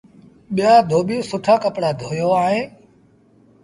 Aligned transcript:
ٻيٚآ 0.55 0.75
دوٻيٚ 0.89 1.27
سُٺآ 1.29 1.55
ڪپڙآ 1.63 1.89
ڌويو 1.99 2.29
ائيٚݩ۔ 2.41 2.67